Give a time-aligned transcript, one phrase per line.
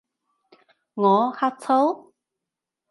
[0.95, 1.29] 我？
[1.37, 2.11] 呷醋？